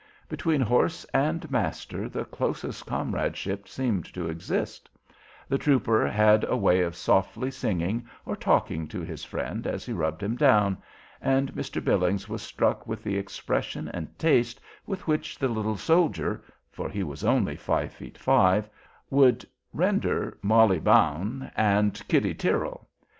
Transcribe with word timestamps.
Between 0.27 0.61
horse 0.61 1.05
and 1.13 1.51
master 1.51 2.09
the 2.09 2.25
closest 2.25 2.87
comradeship 2.87 3.67
seemed 3.67 4.11
to 4.15 4.29
exist; 4.29 4.89
the 5.47 5.59
trooper 5.59 6.07
had 6.09 6.43
a 6.45 6.57
way 6.57 6.81
of 6.81 6.95
softly 6.95 7.51
singing 7.51 8.07
or 8.25 8.35
talking 8.35 8.87
to 8.87 9.01
his 9.01 9.23
friend 9.23 9.67
as 9.67 9.85
he 9.85 9.93
rubbed 9.93 10.23
him 10.23 10.35
down, 10.35 10.79
and 11.21 11.53
Mr. 11.53 11.85
Billings 11.85 12.27
was 12.27 12.41
struck 12.41 12.87
with 12.87 13.03
the 13.03 13.15
expression 13.15 13.89
and 13.89 14.17
taste 14.17 14.59
with 14.87 15.05
which 15.05 15.37
the 15.37 15.49
little 15.49 15.77
soldier 15.77 16.43
for 16.71 16.89
he 16.89 17.03
was 17.03 17.23
only 17.23 17.55
five 17.55 17.93
feet 17.93 18.17
five 18.17 18.67
would 19.11 19.45
render 19.71 20.35
"Molly 20.41 20.79
Bawn" 20.79 21.51
and 21.55 22.01
"Kitty 22.07 22.33
Tyrrell." 22.33 22.87